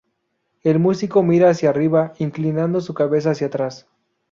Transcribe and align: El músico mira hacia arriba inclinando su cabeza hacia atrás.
El 0.63 0.79
músico 0.79 1.21
mira 1.21 1.51
hacia 1.51 1.69
arriba 1.69 2.13
inclinando 2.17 2.81
su 2.81 2.95
cabeza 2.95 3.29
hacia 3.29 3.45
atrás. 3.45 3.87